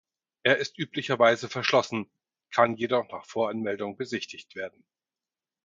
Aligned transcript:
Er 0.41 0.57
ist 0.57 0.79
üblicherweise 0.79 1.47
verschlossen, 1.47 2.09
kann 2.49 2.75
jedoch 2.75 3.07
nach 3.11 3.27
Voranmeldung 3.27 3.97
besichtigt 3.97 4.55
werden. 4.55 4.83